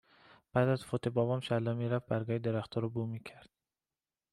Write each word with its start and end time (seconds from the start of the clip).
بعد 0.53 0.67
از 0.69 0.85
فوت 0.85 1.07
بابام 1.07 1.39
شهلا 1.39 1.73
می 1.73 1.89
رفت 1.89 2.05
برگای 2.07 2.39
درختا 2.39 2.79
رو 2.79 2.89
بو 2.89 3.05
می 3.05 3.23
کرد 3.23 3.49